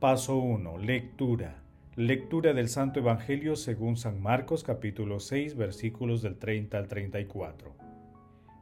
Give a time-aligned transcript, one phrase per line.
[0.00, 0.78] Paso 1.
[0.78, 1.62] Lectura.
[1.94, 7.74] Lectura del Santo Evangelio según San Marcos capítulo 6 versículos del 30 al 34.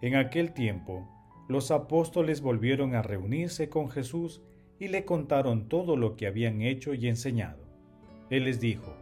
[0.03, 1.09] En aquel tiempo,
[1.47, 4.43] los apóstoles volvieron a reunirse con Jesús
[4.81, 7.63] y le contaron todo lo que habían hecho y enseñado.
[8.31, 8.97] Él les dijo,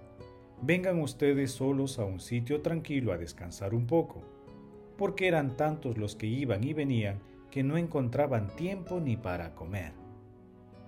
[0.60, 4.22] Vengan ustedes solos a un sitio tranquilo a descansar un poco,
[4.98, 7.18] porque eran tantos los que iban y venían
[7.50, 10.05] que no encontraban tiempo ni para comer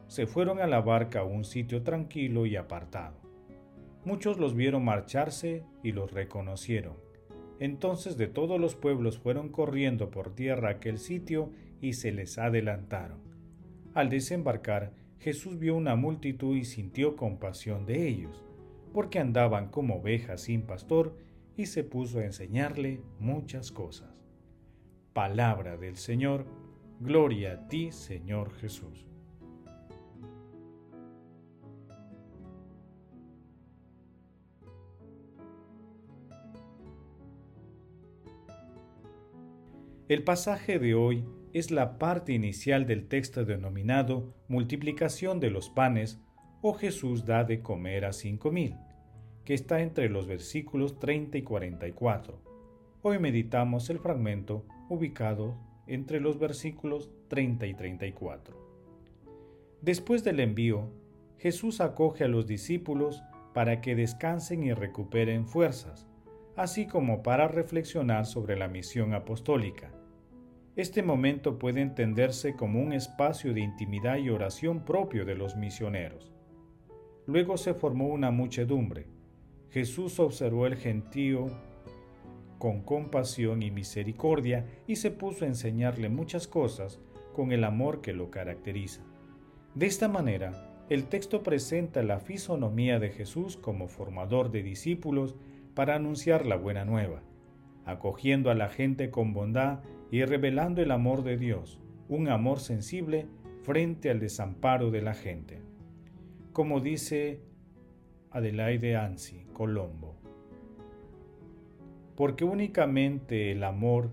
[0.08, 3.20] se fueron a la barca a un sitio tranquilo y apartado.
[4.04, 6.96] Muchos los vieron marcharse y los reconocieron.
[7.60, 13.20] Entonces de todos los pueblos fueron corriendo por tierra aquel sitio y se les adelantaron.
[13.94, 18.44] Al desembarcar, Jesús vio una multitud y sintió compasión de ellos,
[18.92, 21.16] porque andaban como ovejas sin pastor,
[21.56, 24.24] y se puso a enseñarle muchas cosas.
[25.12, 26.46] Palabra del Señor,
[27.00, 29.07] gloria a ti, Señor Jesús.
[40.08, 46.18] El pasaje de hoy es la parte inicial del texto denominado Multiplicación de los panes
[46.62, 48.74] o Jesús da de comer a cinco mil,
[49.44, 52.40] que está entre los versículos 30 y 44.
[53.02, 58.56] Hoy meditamos el fragmento ubicado entre los versículos 30 y 34.
[59.82, 60.88] Después del envío,
[61.36, 66.08] Jesús acoge a los discípulos para que descansen y recuperen fuerzas,
[66.56, 69.92] así como para reflexionar sobre la misión apostólica
[70.78, 76.30] este momento puede entenderse como un espacio de intimidad y oración propio de los misioneros.
[77.26, 79.08] Luego se formó una muchedumbre.
[79.70, 81.46] Jesús observó el gentío
[82.60, 87.00] con compasión y misericordia y se puso a enseñarle muchas cosas
[87.34, 89.02] con el amor que lo caracteriza.
[89.74, 95.34] De esta manera, el texto presenta la fisonomía de Jesús como formador de discípulos
[95.74, 97.20] para anunciar la buena nueva,
[97.84, 99.80] acogiendo a la gente con bondad
[100.10, 103.26] y revelando el amor de Dios, un amor sensible
[103.62, 105.60] frente al desamparo de la gente.
[106.52, 107.40] Como dice
[108.30, 110.16] Adelaide Ansi, Colombo.
[112.16, 114.10] Porque únicamente el amor,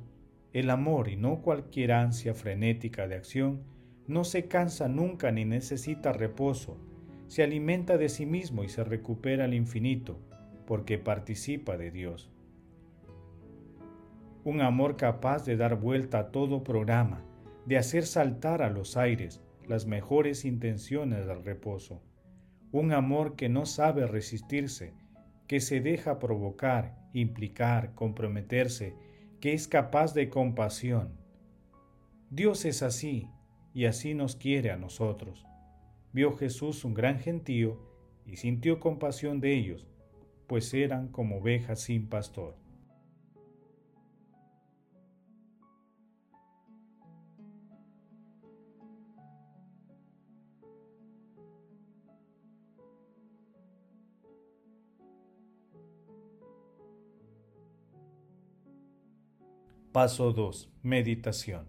[0.53, 3.63] el amor y no cualquier ansia frenética de acción,
[4.07, 6.77] no se cansa nunca ni necesita reposo,
[7.27, 10.19] se alimenta de sí mismo y se recupera al infinito,
[10.67, 12.34] porque participa de Dios
[14.45, 17.25] un amor capaz de dar vuelta a todo programa,
[17.65, 22.03] de hacer saltar a los aires las mejores intenciones del reposo,
[22.71, 24.93] un amor que no sabe resistirse,
[25.47, 28.93] que se deja provocar, implicar, comprometerse,
[29.41, 31.17] que es capaz de compasión.
[32.29, 33.27] Dios es así
[33.73, 35.43] y así nos quiere a nosotros.
[36.13, 37.79] Vio Jesús un gran gentío
[38.27, 39.87] y sintió compasión de ellos,
[40.45, 42.63] pues eran como ovejas sin pastor.
[59.95, 60.69] Paso 2.
[60.83, 61.67] Meditación.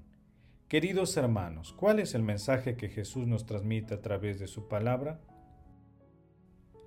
[0.67, 5.20] Queridos hermanos, ¿cuál es el mensaje que Jesús nos transmite a través de su palabra?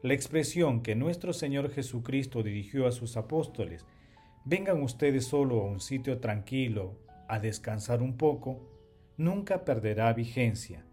[0.04, 3.86] La expresión que nuestro Señor Jesucristo dirigió a sus apóstoles,
[4.44, 7.00] vengan ustedes solo a un sitio tranquilo,
[7.30, 8.70] a descansar un poco,
[9.16, 10.84] nunca perderá vigencia,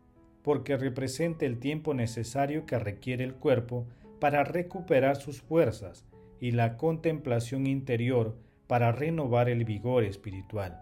[0.44, 3.88] porque representa el tiempo necesario que requiere el cuerpo
[4.20, 6.04] para recuperar sus fuerzas
[6.38, 10.80] y la contemplación interior para renovar el vigor espiritual.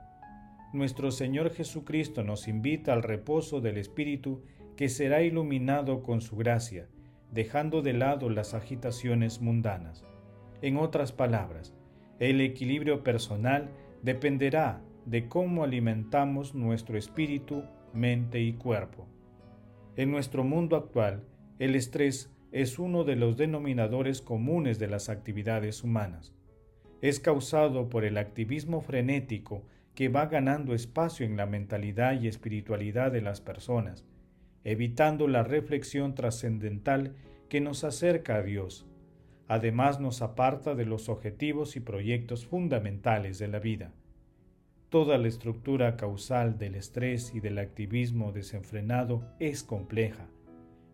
[0.73, 4.43] Nuestro Señor Jesucristo nos invita al reposo del Espíritu
[4.77, 6.89] que será iluminado con su gracia,
[7.31, 10.05] dejando de lado las agitaciones mundanas.
[10.63, 11.75] En otras palabras,
[12.19, 13.71] el equilibrio personal
[14.03, 19.07] dependerá de cómo alimentamos nuestro espíritu, mente y cuerpo.
[19.97, 21.25] En nuestro mundo actual,
[21.61, 26.35] El estrés es uno de los denominadores comunes de las actividades humanas.
[27.05, 29.63] Es causado por el activismo frenético
[29.95, 34.07] que va ganando espacio en la mentalidad y espiritualidad de las personas,
[34.65, 37.15] evitando la reflexión trascendental
[37.51, 38.87] que nos acerca a Dios.
[39.49, 43.93] Además nos aparta de los objetivos y proyectos fundamentales de la vida.
[44.89, 50.27] Toda la estructura causal del estrés y del activismo desenfrenado es compleja,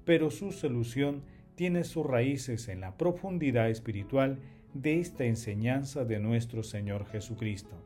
[0.05, 1.23] pero su solución
[1.55, 4.41] tiene sus raíces en la profundidad espiritual
[4.75, 7.77] de esta enseñanza de nuestro Señor Jesucristo.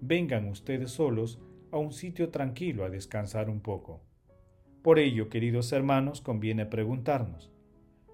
[0.00, 1.38] Vengan ustedes solos
[1.70, 4.00] a un sitio tranquilo a descansar un poco.
[4.82, 7.50] Por ello, queridos hermanos, conviene preguntarnos,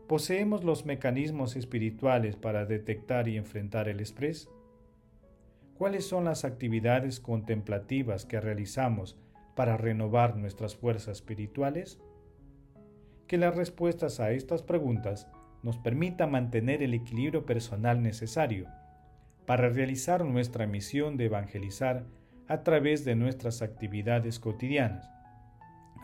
[0.08, 4.48] ¿poseemos los mecanismos espirituales para detectar y enfrentar el estrés?
[5.74, 9.16] ¿Cuáles son las actividades contemplativas que realizamos
[9.54, 12.00] para renovar nuestras fuerzas espirituales?
[13.26, 15.28] Que las respuestas a estas preguntas
[15.62, 18.66] nos permitan mantener el equilibrio personal necesario
[19.46, 22.06] para realizar nuestra misión de evangelizar
[22.48, 25.10] a través de nuestras actividades cotidianas.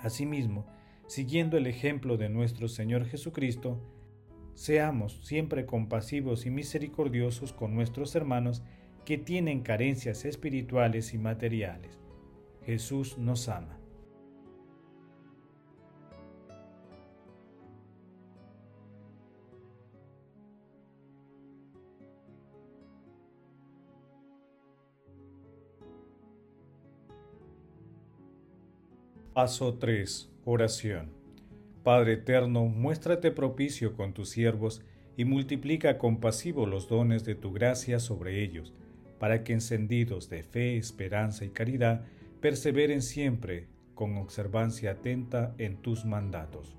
[0.03, 0.67] Asimismo,
[1.07, 3.81] siguiendo el ejemplo de nuestro Señor Jesucristo,
[4.55, 8.63] seamos siempre compasivos y misericordiosos con nuestros hermanos
[9.05, 11.99] que tienen carencias espirituales y materiales.
[12.65, 13.76] Jesús nos ama.
[29.37, 30.31] Paso 3.
[30.47, 31.11] Oración.
[31.83, 34.81] Padre eterno, muéstrate propicio con tus siervos
[35.15, 38.73] y multiplica compasivo los dones de tu gracia sobre ellos,
[39.19, 42.07] para que encendidos de fe, esperanza y caridad,
[42.41, 46.75] perseveren siempre con observancia atenta en tus mandatos.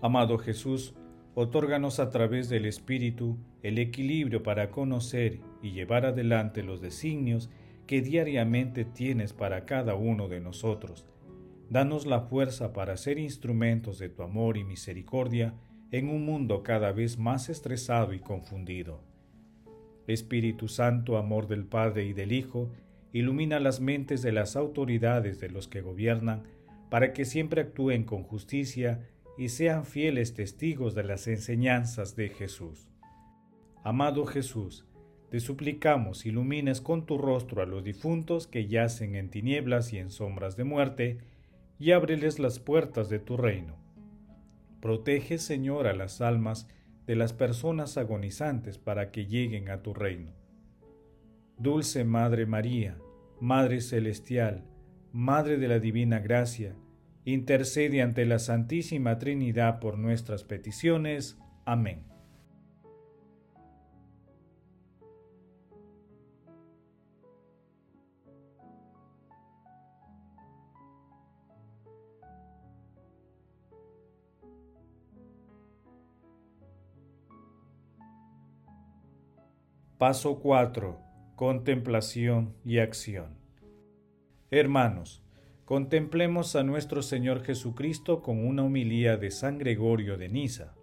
[0.00, 0.94] Amado Jesús,
[1.34, 7.50] otórganos a través del Espíritu el equilibrio para conocer y llevar adelante los designios
[7.88, 11.06] que diariamente tienes para cada uno de nosotros.
[11.70, 15.54] Danos la fuerza para ser instrumentos de tu amor y misericordia
[15.90, 19.02] en un mundo cada vez más estresado y confundido.
[20.06, 22.70] Espíritu Santo, amor del Padre y del Hijo,
[23.14, 26.42] ilumina las mentes de las autoridades de los que gobiernan,
[26.90, 29.08] para que siempre actúen con justicia
[29.38, 32.86] y sean fieles testigos de las enseñanzas de Jesús.
[33.82, 34.84] Amado Jesús,
[35.30, 40.10] te suplicamos ilumines con tu rostro a los difuntos que yacen en tinieblas y en
[40.10, 41.18] sombras de muerte,
[41.78, 43.76] y ábreles las puertas de tu reino.
[44.80, 46.68] Protege, Señor, a las almas
[47.06, 50.32] de las personas agonizantes para que lleguen a tu reino.
[51.56, 52.98] Dulce Madre María,
[53.40, 54.64] Madre Celestial,
[55.12, 56.74] Madre de la Divina Gracia,
[57.24, 61.38] intercede ante la Santísima Trinidad por nuestras peticiones.
[61.64, 62.17] Amén.
[79.98, 80.96] Paso 4.
[81.34, 83.36] Contemplación y acción.
[84.48, 85.24] Hermanos,
[85.64, 90.76] contemplemos a nuestro Señor Jesucristo con una humilía de San Gregorio de Niza.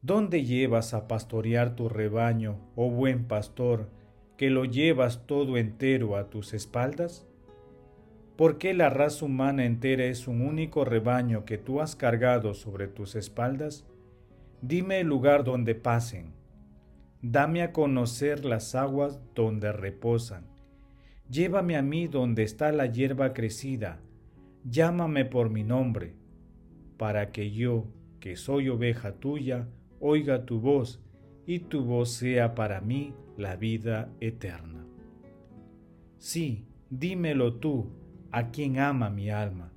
[0.00, 3.88] ¿Dónde llevas a pastorear tu rebaño, oh buen pastor,
[4.36, 7.24] que lo llevas todo entero a tus espaldas?
[8.34, 12.88] ¿Por qué la raza humana entera es un único rebaño que tú has cargado sobre
[12.88, 13.86] tus espaldas?
[14.62, 16.34] Dime el lugar donde pasen.
[17.20, 20.46] Dame a conocer las aguas donde reposan.
[21.28, 24.00] Llévame a mí donde está la hierba crecida.
[24.64, 26.14] Llámame por mi nombre,
[26.96, 27.88] para que yo,
[28.20, 31.02] que soy oveja tuya, oiga tu voz,
[31.44, 34.86] y tu voz sea para mí la vida eterna.
[36.18, 37.90] Sí, dímelo tú,
[38.30, 39.72] a quien ama mi alma.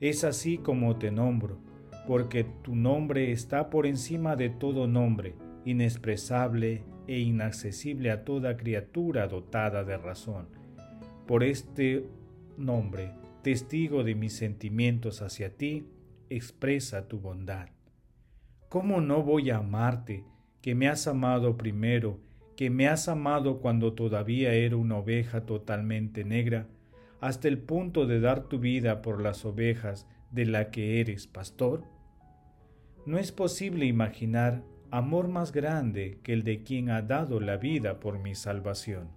[0.00, 1.69] Es así como te nombro
[2.06, 9.26] porque tu nombre está por encima de todo nombre, inexpresable e inaccesible a toda criatura
[9.28, 10.48] dotada de razón.
[11.26, 12.06] Por este
[12.56, 15.86] nombre, testigo de mis sentimientos hacia ti,
[16.28, 17.68] expresa tu bondad.
[18.68, 20.24] ¿Cómo no voy a amarte,
[20.62, 22.20] que me has amado primero,
[22.56, 26.68] que me has amado cuando todavía era una oveja totalmente negra,
[27.20, 31.84] hasta el punto de dar tu vida por las ovejas de la que eres pastor?
[33.06, 38.00] No es posible imaginar amor más grande que el de quien ha dado la vida
[38.00, 39.08] por mi salvación.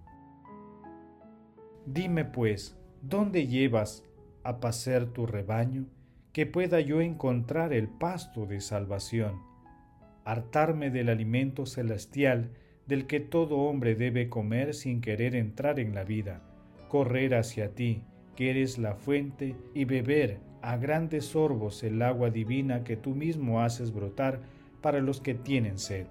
[1.86, 4.04] Dime pues, ¿dónde llevas
[4.42, 5.86] a pasear tu rebaño?
[6.34, 9.40] que pueda yo encontrar el pasto de salvación,
[10.24, 12.50] hartarme del alimento celestial
[12.88, 16.42] del que todo hombre debe comer sin querer entrar en la vida,
[16.88, 18.02] correr hacia ti,
[18.34, 23.60] que eres la fuente, y beber a grandes sorbos el agua divina que tú mismo
[23.60, 24.40] haces brotar
[24.80, 26.06] para los que tienen sed.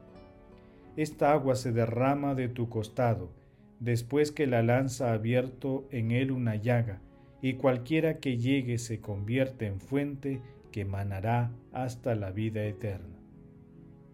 [0.95, 3.31] Esta agua se derrama de tu costado,
[3.79, 7.01] después que la lanza ha abierto en él una llaga,
[7.41, 10.39] y cualquiera que llegue se convierte en fuente
[10.71, 13.17] que manará hasta la vida eterna.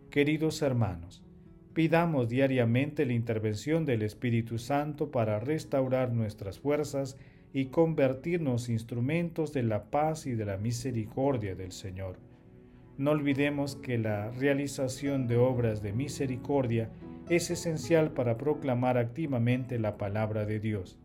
[0.09, 1.21] Queridos hermanos,
[1.73, 7.17] pidamos diariamente la intervención del Espíritu Santo para restaurar nuestras fuerzas
[7.53, 12.19] y convertirnos instrumentos de la paz y de la misericordia del Señor.
[12.97, 16.89] No olvidemos que la realización de obras de misericordia
[17.29, 20.99] es esencial para proclamar activamente la palabra de Dios.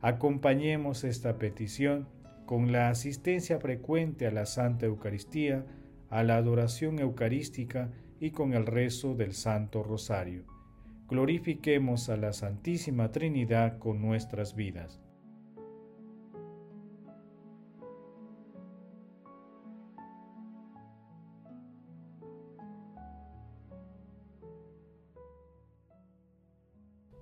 [0.00, 2.06] Acompañemos esta petición
[2.44, 5.64] con la asistencia frecuente a la Santa Eucaristía,
[6.10, 10.44] a la adoración eucarística y con el rezo del Santo Rosario.
[11.08, 15.01] Glorifiquemos a la Santísima Trinidad con nuestras vidas.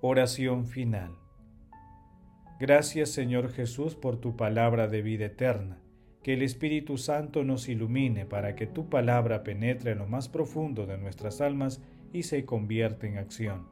[0.03, 1.11] Oración final.
[2.59, 5.77] Gracias Señor Jesús por tu palabra de vida eterna
[6.23, 10.87] que el Espíritu Santo nos ilumine para que tu palabra penetre en lo más profundo
[10.87, 13.67] de nuestras almas y se convierta en acción.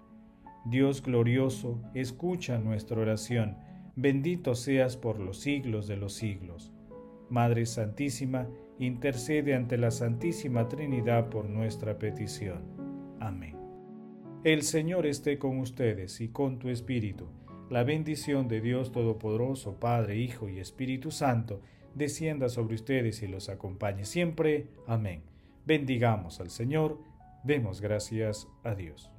[0.66, 3.58] Dios glorioso, escucha nuestra oración,
[3.96, 6.72] bendito seas por los siglos de los siglos.
[7.30, 12.62] Madre Santísima, intercede ante la Santísima Trinidad por nuestra petición.
[13.20, 13.59] Amén.
[14.46, 17.28] El Señor esté con ustedes y con tu Espíritu.
[17.70, 21.62] La bendición de Dios Todopoderoso, Padre, Hijo y Espíritu Santo,
[21.94, 24.68] descienda sobre ustedes y los acompañe siempre.
[24.88, 25.24] Amén.
[25.66, 27.00] Bendigamos al Señor.
[27.44, 29.12] Demos gracias a Dios.